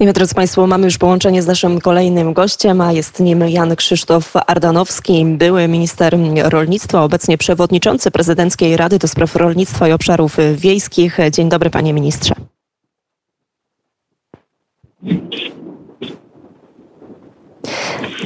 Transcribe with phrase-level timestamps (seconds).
[0.00, 3.76] I my, drodzy Państwo, mamy już połączenie z naszym kolejnym gościem, a jest nim Jan
[3.76, 11.18] Krzysztof Ardanowski, były minister rolnictwa, obecnie przewodniczący Prezydenckiej Rady do Spraw Rolnictwa i Obszarów Wiejskich.
[11.32, 12.34] Dzień dobry, panie ministrze.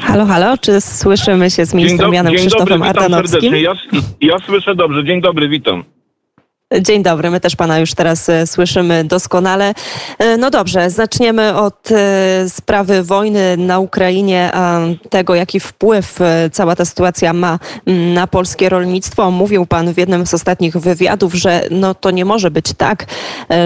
[0.01, 3.41] Halo, halo, czy słyszymy się z ministrem Janem dzień Krzysztofem dobry, Ardanowskim?
[3.41, 3.63] serdecznie.
[3.63, 3.75] Ja,
[4.21, 5.05] ja słyszę dobrze.
[5.05, 5.85] Dzień dobry, witam.
[6.81, 9.75] Dzień dobry, my też pana już teraz e, słyszymy doskonale.
[10.19, 14.51] E, No dobrze, zaczniemy od e, sprawy wojny na Ukrainie,
[15.11, 16.19] tego jaki wpływ
[16.53, 19.31] cała ta sytuacja ma mm, na polskie rolnictwo.
[19.31, 23.07] Mówił pan w jednym z ostatnich wywiadów, że no to nie może być tak,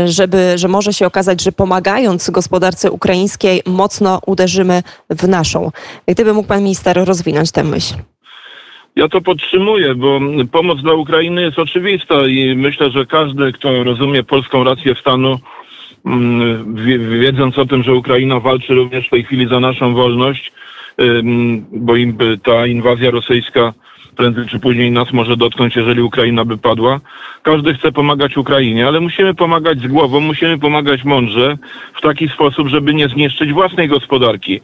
[0.05, 5.71] żeby, że może się okazać, że pomagając gospodarce ukraińskiej mocno uderzymy w naszą.
[6.09, 7.95] Gdyby mógł pan minister rozwinąć tę myśl.
[8.99, 10.21] Ja to podtrzymuję, bo
[10.53, 15.39] pomoc dla Ukrainy jest oczywista i myślę, że każdy, kto rozumie polską rację stanu,
[16.07, 20.53] mm, wie- wiedząc o tym, że Ukraina walczy również w tej chwili za naszą wolność,
[21.73, 21.93] bo
[22.43, 23.73] ta inwazja rosyjska
[24.19, 27.01] prędzej czy później nas może dotknąć, jeżeli Ukraina by padła.
[27.43, 31.59] Każdy chce pomagać Ukrainie, ale musimy pomagać z głową, musimy pomagać mądrze,
[31.95, 34.61] w taki sposób, żeby nie zniszczyć własnej gospodarki.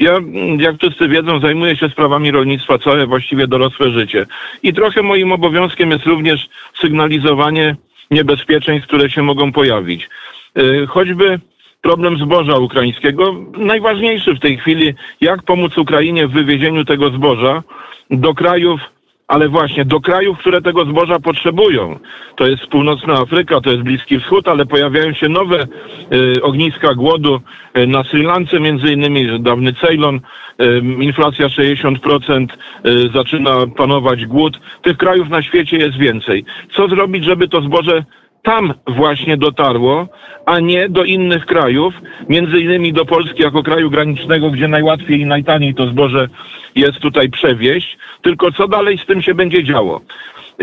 [0.00, 4.26] Ja, mm, jak wszyscy wiedzą, zajmuję się sprawami rolnictwa całe właściwie dorosłe życie.
[4.62, 6.48] I trochę moim obowiązkiem jest również
[6.80, 7.76] sygnalizowanie
[8.10, 10.08] niebezpieczeństw, które się mogą pojawić.
[10.56, 11.40] Yy, Choćby
[11.82, 17.62] problem zboża ukraińskiego, najważniejszy w tej chwili, jak pomóc Ukrainie w wywiezieniu tego zboża
[18.10, 18.80] do krajów,
[19.28, 21.98] ale właśnie do krajów, które tego zboża potrzebują.
[22.36, 25.66] To jest północna Afryka, to jest Bliski Wschód, ale pojawiają się nowe
[26.12, 27.40] y, ogniska głodu
[27.78, 30.20] y, na Sri Lance, między innymi dawny Ceylon,
[30.62, 32.46] y, inflacja 60%,
[32.86, 34.60] y, zaczyna panować głód.
[34.82, 36.44] Tych krajów na świecie jest więcej.
[36.72, 38.04] Co zrobić, żeby to zboże
[38.46, 40.08] tam właśnie dotarło,
[40.46, 41.94] a nie do innych krajów,
[42.28, 46.28] między innymi do Polski jako kraju granicznego, gdzie najłatwiej i najtaniej to zboże
[46.74, 47.98] jest tutaj przewieźć.
[48.22, 50.00] Tylko co dalej z tym się będzie działo?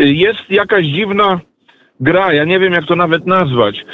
[0.00, 1.40] Y, Jest jakaś dziwna
[2.00, 3.84] gra, ja nie wiem jak to nawet nazwać,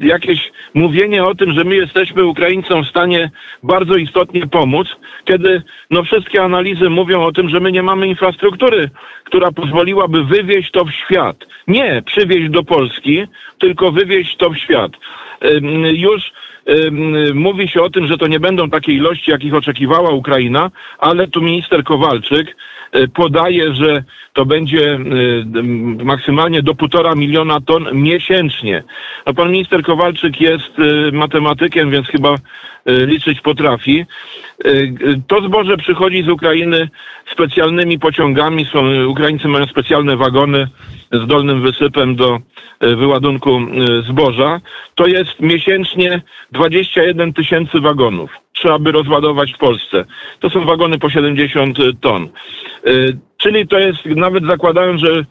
[0.00, 3.30] jakieś mówienie o tym, że my jesteśmy Ukraińcom w stanie
[3.62, 4.88] bardzo istotnie pomóc,
[5.24, 8.90] kiedy no wszystkie analizy mówią o tym, że my nie mamy infrastruktury,
[9.24, 11.36] która pozwoliłaby wywieźć to w świat.
[11.68, 13.26] Nie przywieźć do Polski,
[13.58, 14.92] tylko wywieźć to w świat.
[15.92, 16.32] Już
[17.34, 21.42] mówi się o tym, że to nie będą takie ilości, jakich oczekiwała Ukraina, ale tu
[21.42, 22.56] minister Kowalczyk
[23.14, 24.98] podaje, że to będzie y,
[26.00, 28.84] y, maksymalnie do półtora miliona ton miesięcznie.
[29.26, 34.06] No, pan minister Kowalczyk jest y, matematykiem, więc chyba y, liczyć potrafi.
[34.66, 36.88] Y, y, To zboże przychodzi z Ukrainy
[37.32, 38.64] specjalnymi pociągami.
[38.64, 40.68] Są, Ukraińcy mają specjalne wagony
[41.12, 42.40] z dolnym wysypem do
[42.84, 44.60] y, wyładunku y, zboża.
[44.94, 46.22] To jest miesięcznie
[46.52, 48.43] 21 tysięcy wagonów.
[48.54, 50.04] Trzeba by rozładować w Polsce.
[50.40, 52.28] To są wagony po 70 ton.
[52.86, 55.24] Y, Czyli to jest, nawet zakładając, że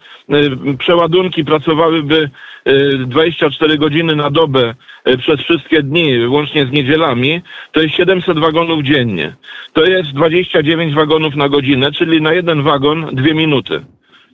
[0.70, 2.30] y, przeładunki pracowałyby
[2.68, 4.76] y, 24 godziny na dobę
[5.18, 7.42] przez wszystkie dni, łącznie z niedzielami,
[7.72, 9.36] to jest 700 wagonów dziennie.
[9.74, 13.82] To jest 29 wagonów na godzinę, czyli na jeden wagon dwie minuty.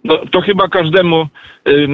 [0.03, 1.27] No, to chyba każdemu,
[1.67, 1.87] y,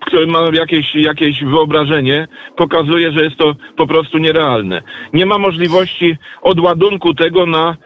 [0.00, 4.82] który ma jakieś, jakieś wyobrażenie, pokazuje, że jest to po prostu nierealne.
[5.12, 7.76] Nie ma możliwości odładunku tego na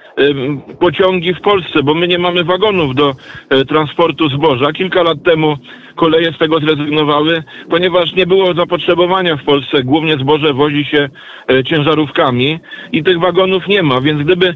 [0.80, 3.14] pociągi w Polsce, bo my nie mamy wagonów do
[3.48, 4.72] e, transportu zboża.
[4.72, 5.56] Kilka lat temu
[5.94, 9.82] koleje z tego zrezygnowały, ponieważ nie było zapotrzebowania w Polsce.
[9.82, 11.08] Głównie zboże wozi się
[11.50, 12.58] e, ciężarówkami
[12.92, 14.54] i tych wagonów nie ma, więc gdyby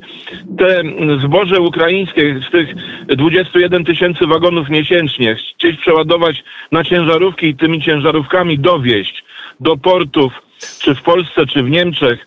[0.58, 0.82] te
[1.20, 2.74] zboże ukraińskie z tych
[3.06, 9.24] 21 tysięcy wagonów miesięcznie chcieć przeładować na ciężarówki i tymi ciężarówkami dowieść
[9.60, 10.32] do portów,
[10.80, 12.26] czy w Polsce, czy w Niemczech,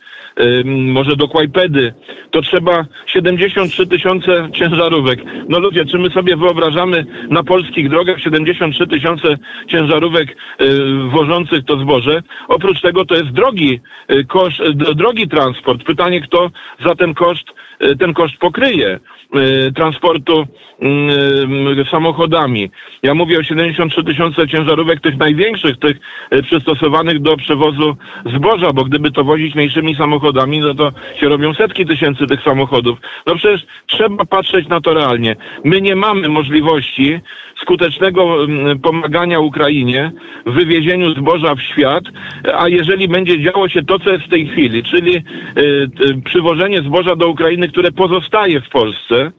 [0.65, 1.93] może do Kłajpedy,
[2.31, 5.19] to trzeba 73 tysiące ciężarówek.
[5.49, 10.29] No ludzie, czy my sobie wyobrażamy na polskich drogach 73 tysiące ciężarówek
[10.61, 10.65] y,
[11.09, 12.23] wożących to zboże?
[12.47, 13.79] Oprócz tego to jest drogi,
[14.11, 15.83] y, koszt, y, drogi transport.
[15.83, 17.47] Pytanie, kto za ten koszt,
[17.99, 18.99] ten koszt pokryje
[19.75, 20.47] transportu
[21.91, 22.71] samochodami.
[23.03, 25.97] Ja mówię o 73 tysiące ciężarówek, tych największych, tych
[26.43, 31.85] przystosowanych do przewozu zboża, bo gdyby to wozić mniejszymi samochodami, no to się robią setki
[31.85, 32.99] tysięcy tych samochodów.
[33.27, 35.35] No przecież trzeba patrzeć na to realnie.
[35.63, 37.19] My nie mamy możliwości
[37.61, 40.11] skutecznego mm, pomagania Ukrainie
[40.45, 42.03] w wywiezieniu zboża w świat,
[42.53, 45.21] a jeżeli będzie działo się to, co jest w tej chwili, czyli y,
[45.61, 49.31] y, przywożenie zboża do Ukrainy, które pozostaje w Polsce,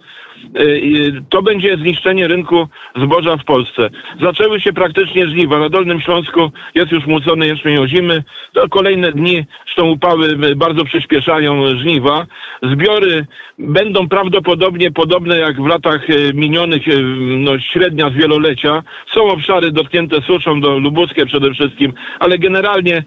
[1.28, 3.90] to będzie zniszczenie rynku zboża w Polsce.
[4.20, 5.58] Zaczęły się praktycznie żniwa.
[5.58, 8.24] Na Dolnym Śląsku jest już młócony jęczmień ozimy.
[8.52, 12.26] To kolejne dni, zresztą upały bardzo przyspieszają żniwa.
[12.62, 13.26] Zbiory
[13.58, 16.82] będą prawdopodobnie podobne jak w latach minionych,
[17.18, 18.82] no, średnia z wielolecia.
[19.06, 23.04] Są obszary dotknięte suszą, do lubuskie przede wszystkim, ale generalnie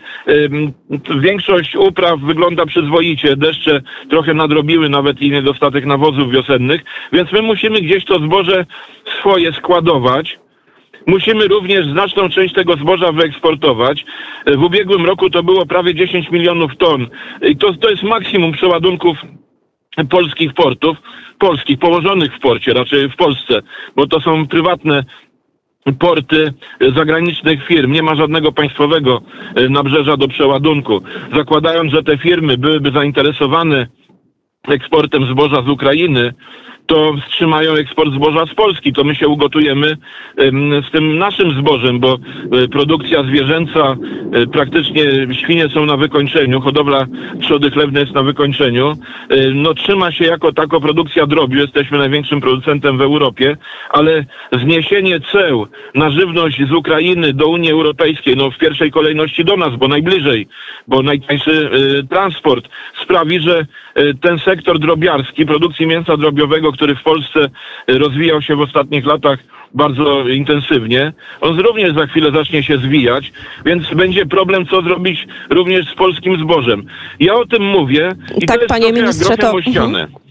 [1.20, 3.36] większość upraw wygląda przyzwoicie.
[3.36, 6.82] Deszcze trochę nadrobiły nawet i niedostatek nawozów wiosennych,
[7.14, 8.66] więc my musimy gdzieś to zboże
[9.20, 10.40] swoje składować.
[11.08, 14.06] Musimy również znaczną część tego zboża wyeksportować.
[14.46, 17.08] W ubiegłym roku to było prawie 10 milionów ton.
[17.42, 19.18] I to, to jest maksimum przeładunków
[20.10, 20.98] polskich portów,
[21.40, 23.62] polskich, położonych w porcie, raczej w Polsce,
[23.96, 25.04] bo to są prywatne
[26.00, 26.54] porty
[26.96, 27.92] zagranicznych firm.
[27.92, 29.22] Nie ma żadnego państwowego
[29.56, 31.02] e, nabrzeża do przeładunku.
[31.36, 33.88] Zakładając, że te firmy byłyby zainteresowane
[34.68, 36.34] eksportem zboża z Ukrainy,
[36.94, 38.94] to wstrzymają eksport zboża z Polski.
[38.94, 39.98] To my się ugotujemy
[40.88, 42.18] z tym naszym zbożem, bo
[42.64, 43.96] e, produkcja zwierzęca,
[44.34, 47.06] e, praktycznie świnie są na wykończeniu, hodowla
[47.42, 48.98] trzody chlewnej jest na wykończeniu.
[49.30, 53.58] E, no trzyma się jako tako produkcja drobiu, jesteśmy największym producentem w Europie,
[53.90, 59.58] ale zniesienie ceł na żywność z Ukrainy do Unii Europejskiej, no w pierwszej kolejności do
[59.58, 60.48] nas, bo najbliżej,
[60.88, 61.70] bo najtańszy
[62.10, 62.70] transport
[63.04, 63.66] sprawi, że
[64.22, 67.50] ten sektor drobiarski, produkcji mięsa drobiowego, który w Polsce
[67.88, 69.40] rozwijał się w ostatnich latach
[69.74, 71.14] bardzo intensywnie.
[71.42, 73.32] On również za chwilę zacznie się zwijać,
[73.66, 76.84] więc będzie problem, co zrobić również z polskim zbożem.
[77.20, 79.52] Ja o tym mówię i tak, to jest panie ministrze, to...
[79.52, 80.23] Mhm.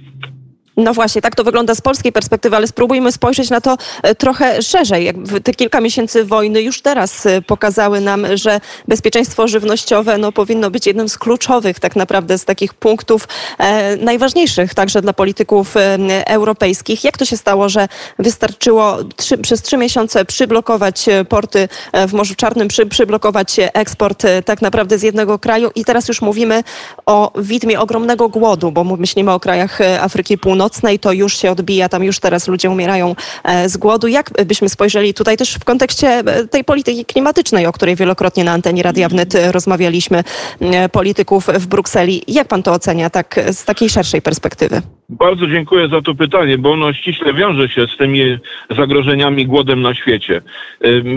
[0.76, 4.62] No właśnie, tak to wygląda z polskiej perspektywy, ale spróbujmy spojrzeć na to e, trochę
[4.62, 5.12] szerzej.
[5.44, 10.86] Te kilka miesięcy wojny już teraz e, pokazały nam, że bezpieczeństwo żywnościowe no, powinno być
[10.86, 13.28] jednym z kluczowych tak naprawdę z takich punktów
[13.58, 17.04] e, najważniejszych także dla polityków e, europejskich.
[17.04, 21.68] Jak to się stało, że wystarczyło trzy, przez trzy miesiące przyblokować porty
[22.08, 26.64] w Morzu Czarnym, przy, przyblokować eksport tak naprawdę z jednego kraju i teraz już mówimy
[27.06, 31.88] o widmie ogromnego głodu, bo myślimy o krajach Afryki Północnej, północnej, to już się odbija,
[31.88, 33.14] tam już teraz ludzie umierają
[33.44, 34.08] e, z głodu.
[34.08, 38.52] Jak byśmy spojrzeli tutaj też w kontekście e, tej polityki klimatycznej, o której wielokrotnie na
[38.52, 40.24] antenie Radia Wnet rozmawialiśmy,
[40.60, 42.22] e, polityków w Brukseli.
[42.28, 44.82] Jak pan to ocenia tak z takiej szerszej perspektywy?
[45.08, 48.38] Bardzo dziękuję za to pytanie, bo ono ściśle wiąże się z tymi
[48.70, 50.42] zagrożeniami głodem na świecie.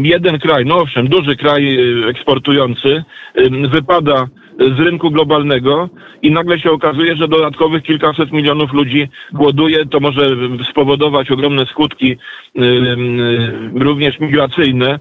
[0.03, 1.77] Jeden kraj, no owszem, duży kraj
[2.09, 3.03] eksportujący,
[3.69, 4.27] wypada
[4.60, 5.90] z rynku globalnego
[6.22, 9.86] i nagle się okazuje, że dodatkowych kilkaset milionów ludzi głoduje.
[9.86, 10.30] To może
[10.69, 12.18] spowodować ogromne skutki
[13.74, 15.00] również migracyjne.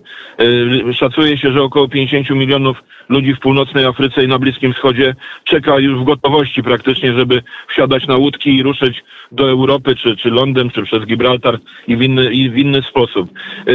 [0.93, 5.15] Szacuje się, że około 50 milionów ludzi w północnej Afryce i na Bliskim Wschodzie
[5.45, 10.31] czeka już w gotowości praktycznie, żeby wsiadać na łódki i ruszyć do Europy, czy, czy
[10.31, 11.59] Londyn, czy przez Gibraltar
[11.89, 13.31] i w inny, i w inny sposób.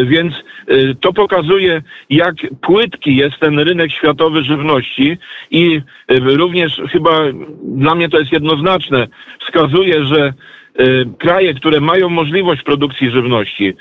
[0.06, 0.34] Więc
[1.00, 5.18] to pokazuje, jak płytki jest ten rynek światowy żywności
[5.52, 7.19] i Y, również chyba
[7.63, 9.07] dla mnie to jest jednoznaczne,
[9.39, 10.33] wskazuje, że
[11.18, 13.74] kraje, które mają możliwość produkcji żywności,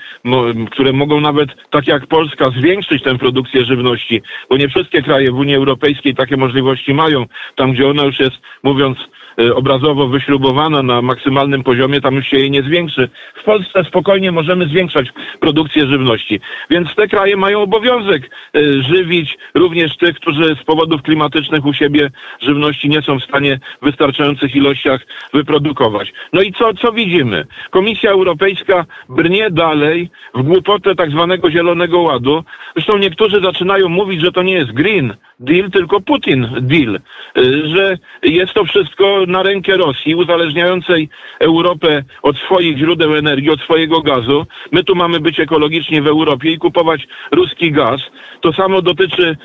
[0.71, 5.39] które mogą nawet, tak jak Polska, zwiększyć tę produkcję żywności, bo nie wszystkie kraje w
[5.39, 7.25] Unii Europejskiej takie możliwości mają.
[7.55, 8.97] Tam, gdzie ona już jest, mówiąc
[9.39, 13.09] Y, obrazowo wyśrubowana na maksymalnym poziomie, tam już się jej nie zwiększy.
[13.35, 15.07] W Polsce spokojnie możemy zwiększać
[15.39, 16.39] produkcję żywności.
[16.69, 22.09] Więc te kraje mają obowiązek y, żywić również tych, którzy z powodów klimatycznych u siebie
[22.41, 25.01] żywności nie są w stanie w wystarczających ilościach
[25.33, 26.13] wyprodukować.
[26.33, 27.45] No i co, co widzimy?
[27.69, 32.43] Komisja Europejska brnie dalej w głupotę tak zwanego Zielonego Ładu.
[32.73, 36.99] Zresztą niektórzy zaczynają mówić, że to nie jest Green Deal, tylko Putin Deal,
[37.37, 43.61] y, że jest to wszystko na rękę Rosji, uzależniającej Europę od swoich źródeł energii, od
[43.61, 44.45] swojego gazu.
[44.71, 48.01] My tu mamy być ekologiczni w Europie i kupować ruski gaz.
[48.41, 49.37] To samo dotyczy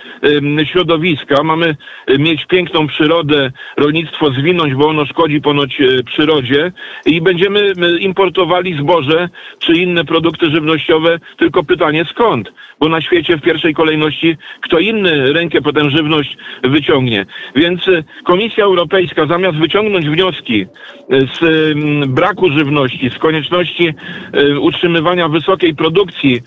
[0.65, 1.43] środowiska.
[1.43, 1.77] Mamy
[2.11, 6.73] y, mieć piękną przyrodę, rolnictwo zwinąć, bo ono szkodzi ponoć y, przyrodzie
[7.07, 11.19] i będziemy importowali zboże czy inne produkty żywnościowe.
[11.37, 12.53] Tylko pytanie skąd?
[12.81, 17.27] Bo na świecie w pierwszej kolejności kto inny rękę po żywność wyciągnie.
[17.57, 17.91] Więc
[18.25, 20.67] Komisja Europejska zamiast wyciągnąć wnioski
[21.11, 21.39] z
[22.09, 23.95] braku żywności, z konieczności
[24.61, 26.41] utrzymywania wysokiej produkcji,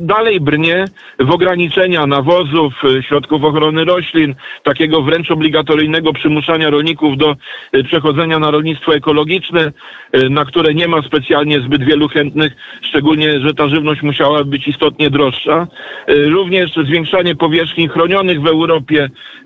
[0.00, 0.84] dalej brnie
[1.18, 7.36] w ograniczeniu dowożenia nawozów, y, środków ochrony roślin, takiego wręcz obligatoryjnego przymuszania rolników do
[7.74, 9.72] y, przechodzenia na rolnictwo ekologiczne,
[10.14, 12.52] y, na które nie ma specjalnie zbyt wielu chętnych,
[12.82, 15.66] szczególnie, że ta żywność musiała być istotnie droższa.
[16.08, 18.75] Również zwiększanie powierzchni chronionych w Europie,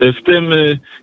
[0.00, 0.54] w tym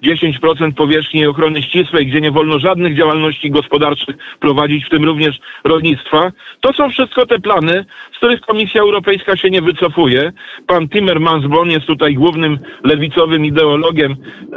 [0.03, 6.31] 10% powierzchni ochrony ścisłej, gdzie nie wolno żadnych działalności gospodarczych prowadzić, w tym również rolnictwa.
[6.61, 10.31] To są wszystko te plany, z których Komisja Europejska się nie wycofuje.
[10.67, 14.15] Pan Timmermans, bo on jest tutaj głównym lewicowym ideologiem,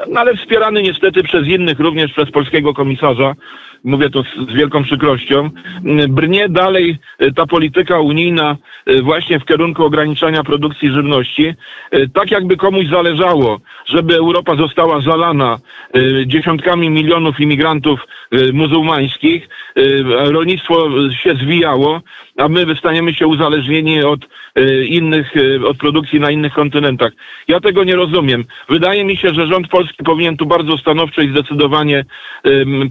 [0.09, 3.35] no ale wspierany niestety przez innych, również przez polskiego komisarza,
[3.85, 5.51] mówię to z, z, wielką przykrością,
[6.09, 8.57] brnie dalej e, ta polityka unijna
[8.87, 11.55] e, właśnie w kierunku ograniczania produkcji żywności,
[11.91, 15.59] e, tak jakby komuś zależało, żeby Europa została zalana
[16.27, 18.01] dziesiątkami milionów imigrantów
[18.53, 19.49] muzułmańskich,
[20.07, 22.01] rolnictwo się zwijało,
[22.37, 24.21] a my wystaniemy się uzależnieni od
[24.89, 25.35] innych,
[25.67, 27.13] od produkcji na innych kontynentach.
[27.49, 28.45] Ja tego nie rozumiem.
[28.69, 32.05] Wydaje mi się, że rząd polski powinien tu bardzo stanowczo i zdecydowanie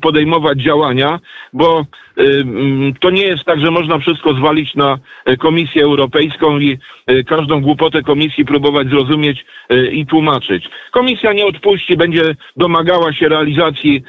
[0.02, 1.20] podejmować działania, działania,
[1.54, 1.86] bo
[2.20, 6.78] y, mm, to nie jest tak, że można wszystko zwalić na e, Komisję Europejską i
[7.08, 10.70] e, każdą głupotę Komisji próbować zrozumieć e, i tłumaczyć.
[10.92, 14.04] Komisja nie odpuści, będzie domagała się realizacji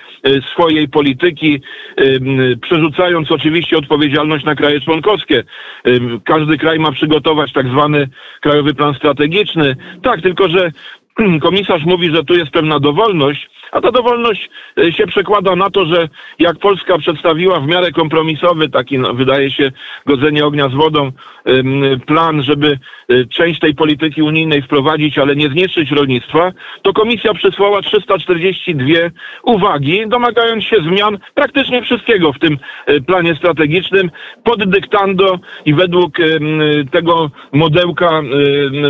[0.52, 1.60] swojej polityki,
[2.62, 5.44] przerzucając oczywiście odpowiedzialność na kraje członkowskie.
[6.24, 8.08] Każdy kraj ma przygotować tak zwany
[8.40, 9.76] krajowy plan strategiczny.
[10.02, 10.70] Tak, tylko że
[11.46, 15.86] komisarz mówi, że tu jest pewna dowolność, a ta dowolność e, się przekłada na to,
[15.86, 16.08] że
[16.38, 19.72] jak Polska przedstawiła w miarę kompromisowy, taki no, wydaje się
[20.06, 21.12] godzenie ognia z wodą,
[22.06, 27.82] plan, żeby e, część tej polityki unijnej wprowadzić, ale nie zniszczyć rolnictwa, to komisja przysłała
[27.82, 28.84] 342
[29.42, 34.10] uwagi, domagając się zmian praktycznie wszystkiego w tym e, planie strategicznym
[34.44, 36.18] pod dyktando i według
[36.90, 38.22] tego modełka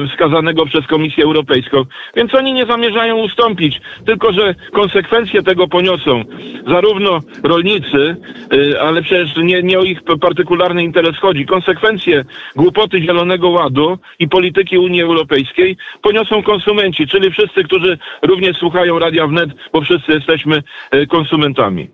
[0.09, 1.85] wskazanego przez Komisję Europejską.
[2.17, 6.25] Więc oni nie zamierzają ustąpić, tylko że konsekwencje tego poniosą
[6.67, 8.17] zarówno rolnicy,
[8.55, 11.47] y, ale przecież nie, nie o ich partykularny interes chodzi.
[11.47, 12.25] Konsekwencje
[12.57, 19.27] głupoty Zielonego Ładu i polityki Unii Europejskiej poniosą konsumenci, czyli wszyscy, którzy również słuchają Radia
[19.27, 20.63] Wnet, bo wszyscy jesteśmy
[20.95, 21.89] y, konsumentami.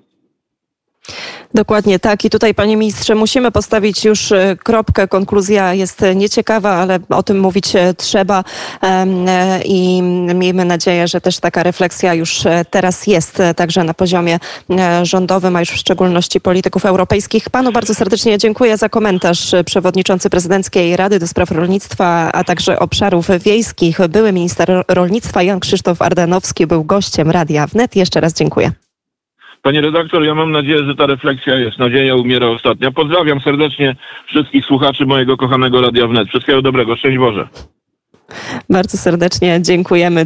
[1.57, 2.25] Dokładnie tak.
[2.25, 5.09] I tutaj, panie ministrze, musimy postawić już e, kropkę.
[5.09, 8.45] Konkluzja jest nieciekawa, ale o tym mówić e, trzeba.
[8.83, 9.07] E,
[9.65, 10.03] I
[10.35, 14.39] miejmy nadzieję, że też taka refleksja już teraz jest, także na poziomie
[15.03, 17.51] rządowym, a już w szczególności polityków europejskich.
[17.51, 19.55] Panu bardzo serdecznie dziękuję za komentarz.
[19.67, 26.03] Przewodniczący Prezydenckiej Rady do Spraw Rolnictwa, a także Obszarów Wiejskich, były minister rolnictwa Jan Krzysztof
[26.03, 27.97] Ardanowski był gościem Radia Wnet.
[27.97, 28.86] Jeszcze raz dziękuję.
[29.67, 31.79] Panie redaktor, ja mam nadzieję, że ta refleksja jest.
[31.79, 32.91] Nadzieja umiera ostatnia.
[32.91, 33.97] Pozdrawiam serdecznie
[34.27, 36.29] wszystkich słuchaczy mojego kochanego Radia Wnet.
[36.29, 36.97] Wszystkiego dobrego.
[36.97, 37.49] Szczęść Boże.
[38.71, 40.25] Bardzo serdecznie dziękujemy.